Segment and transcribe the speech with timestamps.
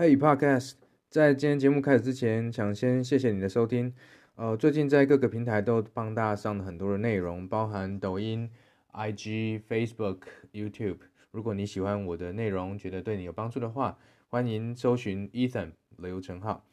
[0.00, 0.76] Hey Podcast，
[1.10, 3.92] 在今天节目开始之前，想先谢谢你的收听。
[4.34, 8.48] 呃，最近在各个平台都帮大家上了很多的内容，包含抖音、
[8.94, 10.20] IG、Facebook、
[10.54, 11.00] YouTube。
[11.32, 13.98] 如果你喜欢我的内容，觉得对你有帮助的话，
[14.30, 16.64] 欢迎搜寻 Ethan 刘成浩。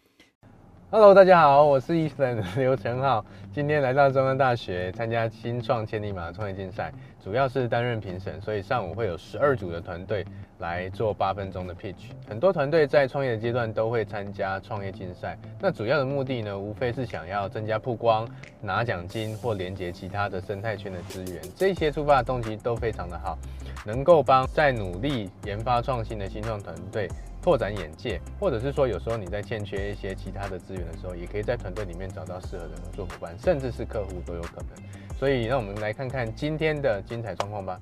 [0.89, 3.25] Hello，大家好，我是 Ethan 刘成浩。
[3.53, 10.25] 今天来到中央大学参加新创千里马创业竞赛，主要是担任评审，所以上午会有十二组的团队
[10.59, 12.11] 来做八分钟的 pitch。
[12.25, 18.25] 很多团队在创业的阶段都会参加创业竞赛，那主要的目的呢，无非是想要增加曝光、
[18.61, 21.41] 拿奖金或连接其他的生态圈的资源。
[21.53, 23.37] 这些出发的动机都非常的好，
[23.85, 27.09] 能够帮在努力研发创新的新创团队。
[27.47, 35.15] 拓展眼界，或者是说，有时候你在欠缺一些其他的资源的时候，也可以在团队里面找到适合的合作伙伴，甚至是客户都有可能。
[35.17, 37.79] 所以，让我们来看看今天的精彩状况吧。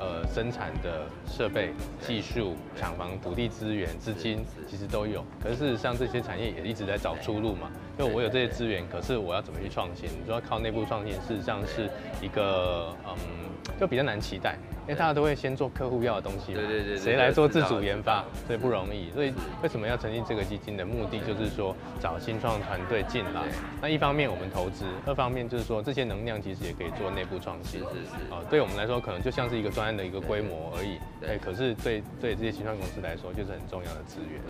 [0.00, 5.24] 呃生产的设备、技术、厂房、土地资源、资金，其实都有。
[5.42, 7.70] 可是事实上，这些产业也一直在找出路嘛。
[8.00, 10.08] 因为我有这些资源，可是我要怎么去创新？
[10.08, 11.86] 你说靠内部创新，事实上是
[12.22, 13.14] 一个嗯，
[13.78, 14.56] 就比较难期待。
[14.84, 19.10] 因为大家都会先做客户要的东西嘛，对对对，谁来做自主研发，所以不容易。
[19.10, 23.42] 所以为什么要成立这个基金的目的，就是说找新创团队进来。
[23.82, 27.80] 那一方面我们投资，二方面就是说这些能量其实也可以做内部创新。
[27.80, 28.32] 是是是。
[28.32, 30.96] 啊，对我们来说可能就像是一个专案的一个规模而已。
[31.28, 34.40] 哎，可是对对这些新创公司来说，就是很重要的资源。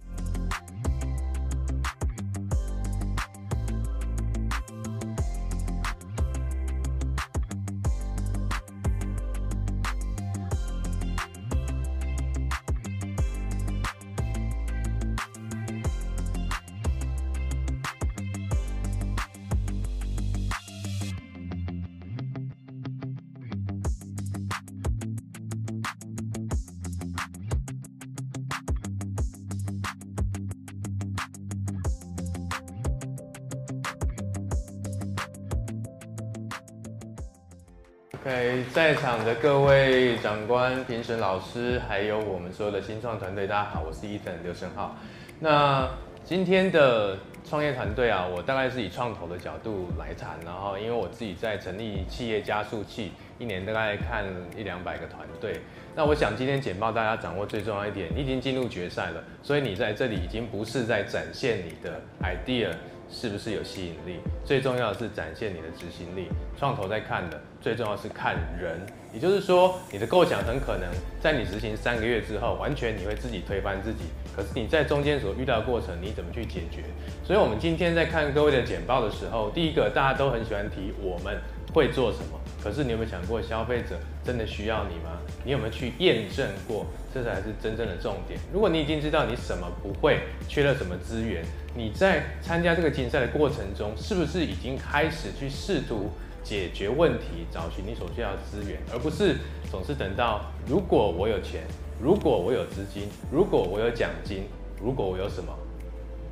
[38.22, 44.94] OK，在场的各位长官、评审老师，还有我们所有的新创团队，大家好，我是 Ethan 刘胜浩。
[45.38, 45.88] 那
[46.22, 47.16] 今天的
[47.48, 54.22] 创业团队啊，我大概是以创投的角度来谈，然后因为我自己在成立企业加速器，一年大概看
[54.54, 55.58] 一两百个团队。
[55.96, 62.68] 那我想今天简报大家掌握最重要一点，你已经进入决赛了，所以你在这里已经不是在展现你的 idea。
[63.10, 64.20] 是不是有吸引力？
[64.44, 66.28] 最重要的是展现你的执行力。
[66.58, 68.80] 创投在看的，最重要是看人。
[69.12, 70.88] 也就是说，你的构想很可能
[71.20, 74.04] 在你执行三个月之后，完全你会自己推翻自己。
[74.36, 76.84] 可是你在中间所遇到的过程，你怎么去解决？
[77.24, 81.36] 所以，我们今天在看各位的简报的时候，第一个大家都很喜欢提我们
[81.74, 82.38] 会做什么。
[82.62, 85.18] 可是你有没有想过，消费者真的需要你吗？
[85.44, 86.86] 你有没有去验证过？
[87.12, 88.38] 这才是真正的重点。
[88.52, 91.44] 如果你已经知道你什么不会，缺了什么资源，
[91.74, 96.10] 你在参加这个竞赛的过程中，是不是已经开始去试图
[96.44, 99.36] 解决问题，找寻你所需要的资源，而不是
[99.70, 101.62] 总是等到如果我有钱，
[102.00, 104.44] 如果我有资金，如果我有奖金，
[104.80, 105.52] 如果我有什么，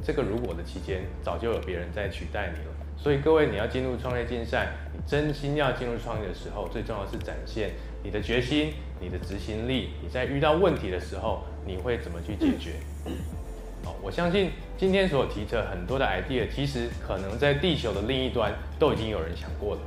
[0.05, 2.73] 这个如果的期间，早就有别人在取代你了。
[2.97, 7.71] 所以各位，你要进入创业竞赛，你真心要进入创业的时候，最重要的是展现
[8.03, 9.91] 你的决心、你的执行力。
[10.03, 12.73] 你在遇到问题的时候，你会怎么去解决？
[13.87, 19.81] 哦，我相信今天所提的很多的 idea，其实可能在地球的另一端都已经有人想过了。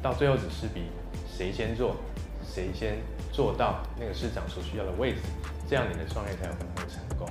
[0.00, 0.84] 到最后只是比
[1.30, 1.96] 谁先做，
[2.42, 2.96] 谁先
[3.30, 5.18] 做到那个市场所需要的位置，
[5.68, 7.28] 这样你的创业才有可能会成功。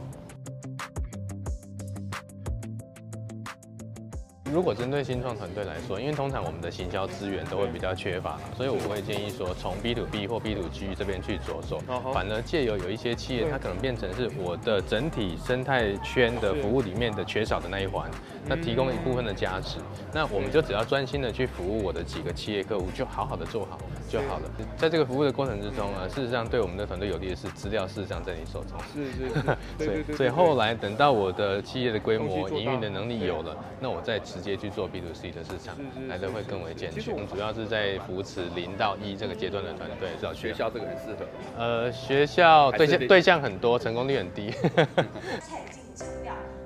[4.53, 11.79] 如果针对新创团队来说，因为通常我们的行销资源都会比较缺乏，所以我会建议说，从 B to B 或 B to G 这边去着手。
[12.13, 18.09] 反而借由有一些企业，它可能变成是我的整体生态圈的服务里面的缺少的那一环，
[18.45, 19.77] 那提供一部分的价值。
[20.13, 23.77] 那我们就只要专心的去服务我的几个企业客户，就好好的做好
[24.09, 24.49] 就好了。
[24.75, 28.77] 在这个服务的过程之中啊，事实上对我们的团队有利的是，资料事实上在你手中。
[28.93, 29.57] 是是是。
[29.85, 35.75] 所以所以后来等到我的企业的规模、营运的能力有了，那我再直接去做 B to C 的市场，
[36.07, 37.13] 来的会更为健全。
[37.13, 41.25] 我们主要是在扶持零到一这个阶段的团队，找学校这个很适合。
[41.57, 44.53] 呃，学校对象对象很多，成功率很低。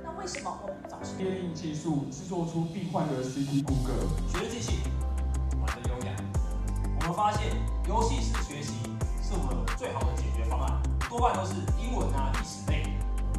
[0.03, 4.37] 那为什么我们找列印技术制作出必患的 CT 骨骼？
[4.37, 4.79] 学机器
[5.59, 6.11] 玩的优雅。
[6.99, 7.47] 我们发现
[7.87, 8.73] 游戏式学习
[9.23, 12.83] 是我们最好的解决方案，多半都是英文啊、历史类。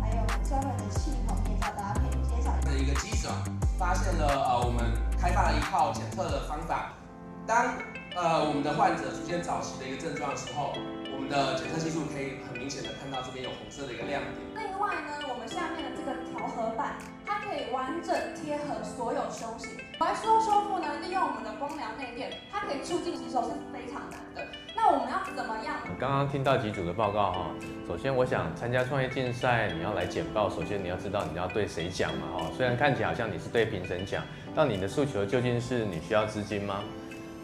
[0.01, 0.17] 还有
[0.49, 0.73] 专门
[2.85, 3.33] 个机转，
[3.83, 6.93] 发现了呃，我们开发了一套检测的方法。
[7.45, 7.75] 当
[8.15, 10.71] 呃我们的患者出现早期的一个症状的时候，
[11.11, 14.39] 我们的检测技术可以很明显的看到这边有红色的一个亮点。
[14.55, 16.95] 另外呢，我们下面的这个调和板，
[17.27, 19.75] 它可以完整贴合所有胸型。
[19.99, 24.47] 来说修复呢，利用我们的光疗内垫，它可以促进吸收是非常难的。
[24.85, 25.77] 那我们要怎么样？
[26.01, 27.47] 刚刚听到几组的报告哈，
[27.87, 32.51] 首先我想参加创业竞赛，你要来简报，首先你要知道你要对谁讲嘛哈。
[32.57, 34.25] 虽然看起来好像你是对评审讲，
[34.57, 36.83] 但你的诉求究竟是你需要资金吗？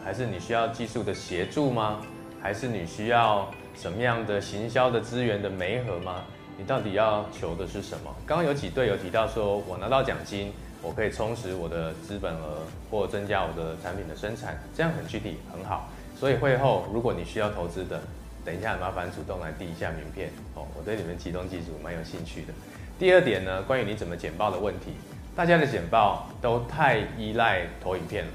[0.05, 2.01] 还是你需要技术的协助吗？
[2.43, 6.25] 还是你需要什么样的行销的资源的媒合吗？
[6.57, 8.13] 你到底要求的是什么？
[8.27, 10.53] 刚刚有几队有提到说，我拿到奖金，
[10.83, 15.89] 我可以充实我的资本额或增加我的产品的生产，这样很具体很好。
[16.19, 18.01] 所以会后如果你需要投资的，
[18.45, 22.53] 等一下麻烦主动来递一下名片哦，我对你们启动技术蛮有兴趣的。
[22.99, 24.93] 第二点呢，关于你怎么简报的问题，
[25.37, 28.31] 大家的简报都太依赖投影片了。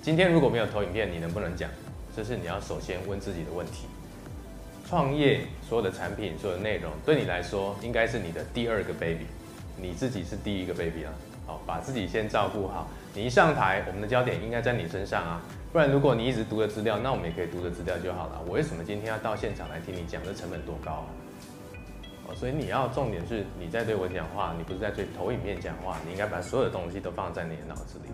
[0.00, 1.68] 今天如果没有投影片，你能不能讲？
[2.14, 3.86] 这是你要首先问自己的问题。
[4.88, 9.26] 创业所有的产品、所有的内容，对你来说应该是你的第二个 baby，
[9.76, 11.12] 你自己是第一个 baby 啊。
[11.46, 12.88] 好，把自己先照顾好。
[13.14, 15.42] 你一上台，我们的焦点应该在你身上啊。
[15.72, 18.40] 不然如果你一直读的资料，那我们也可以读的资料就好了。
[18.46, 20.22] 我为什么今天要到现场来听你讲？
[20.22, 21.06] 这成本多高啊？
[22.28, 25.96] 哦，所以你要重点是你在对我讲话，你不是在对投影片讲话。
[26.06, 28.10] 你应该把所有的东西都放在你的脑子里。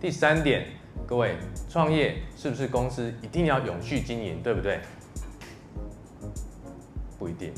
[0.00, 0.66] 第三点。
[1.06, 1.36] 各位，
[1.70, 4.78] 创业是不是公司一定要永续经营，对不对？
[7.18, 7.50] 不一定，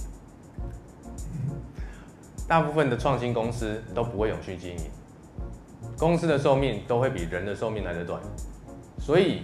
[2.47, 4.85] 大部分的创新公司都不会永续经营，
[6.05, 8.21] 公司的寿命都会比人的寿命来得短。
[8.99, 9.41] 所以，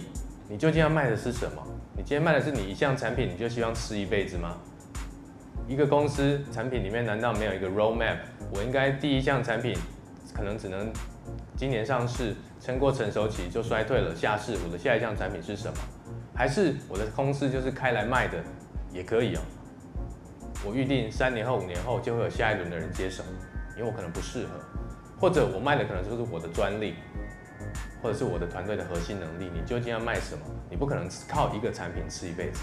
[0.47, 1.67] 你究竟要卖的是什么？
[1.97, 4.57] 你今天卖的是你一项产品，你就希望吃一辈子吗？
[5.67, 8.17] 一个公司产品里面难道没有一个 roadmap？
[8.53, 9.75] 我应该第一项产品
[10.35, 10.93] 可能只能
[11.57, 12.35] 今年上市。
[12.59, 15.73] 撑过成熟期就衰退了，下市我的下一项产品是什么？
[16.35, 18.37] 还是我的公司就是开来卖的，
[18.93, 19.41] 也可以哦。
[20.63, 23.23] 我预定三年后、五年后就会有下一轮的人接手，
[23.75, 24.49] 因为我可能不适合，
[25.21, 26.95] 或者我卖的可能就是我的专利，
[28.01, 29.51] 或者是我的团队的核心能力。
[29.53, 30.43] 你究竟要卖什么？
[30.67, 32.61] 你不可能只靠一个产品吃一辈子。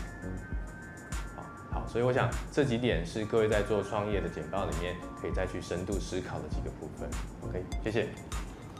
[1.36, 7.08] 好，好，所以我想这几点是各位在做创业的简报里面可以再去深度思考的几个部分。
[7.48, 8.08] OK，谢谢。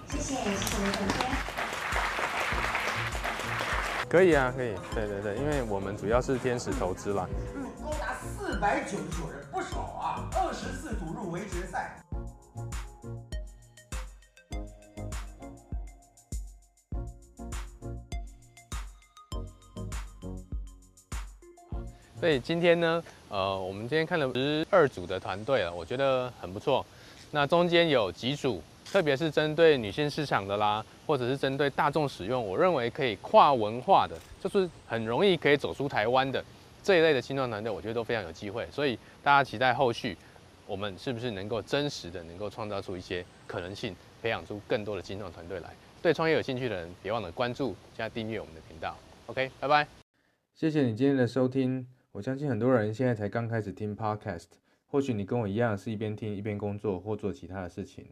[0.09, 1.17] 谢谢，谢谢刘总监。
[4.09, 7.29] 可以啊，可以，对对对，因为我们主要是天使投资啦。
[7.55, 12.03] 嗯，高达四百九十九人，不少啊，二十四组入围决赛。
[22.21, 26.85] 所以今天呢，呃，我们今天看了十二组的团队了，我觉得很不错。
[27.31, 28.63] 那中间有几组。
[28.91, 36.43] 特别是针对女性市场的啦，或者是针对大众使用，我认为可以跨文化的，就是很容易可以走出台湾的
[36.83, 38.67] 这一类的青创团队，我觉得都非常有机会。
[38.73, 40.17] 所以大家期待后续，
[40.67, 45.69] 我们是不是能够真实的能够创造出一些可能性，培养出更多的青创团队来。
[46.01, 48.97] 对创业有兴趣的人，别忘了关注加订阅我们的频道。
[49.27, 49.87] OK，拜拜。
[50.57, 51.98] 谢谢你今天的收听。
[52.13, 54.47] 我相信很多人现在才刚开始听 Podcast，
[54.87, 58.07] 或许你跟我一样是一边听一边工作或做其他的事情。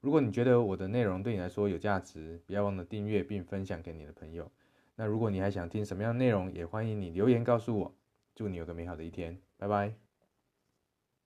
[0.00, 4.50] 如果你觉得我的内容对你来说有价值，不要忘了订阅并分享给你的朋友。
[4.96, 7.94] 那如果你还想听什么样的内容，也欢迎你留言告诉我。
[8.34, 10.09] 祝你有个美好的一天，拜拜。